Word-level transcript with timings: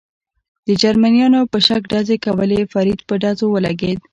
د 0.67 0.69
جرمنیانو 0.81 1.41
په 1.51 1.57
شک 1.67 1.81
ډزې 1.91 2.17
کولې، 2.25 2.61
فرید 2.71 2.99
په 3.07 3.13
ډزو 3.21 3.45
ولګېد. 3.51 3.99